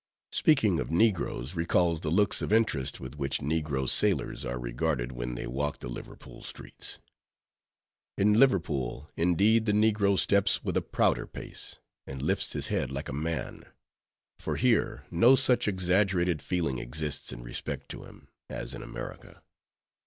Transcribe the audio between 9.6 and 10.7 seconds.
the negro steps